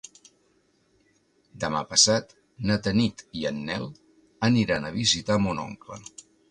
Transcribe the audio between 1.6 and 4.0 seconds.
Demà passat na Tanit i en Nel